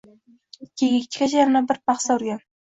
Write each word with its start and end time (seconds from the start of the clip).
Kechgacha 0.81 1.39
yana 1.43 1.63
bir 1.73 1.81
paxsa 1.91 2.17
urgan. 2.19 2.43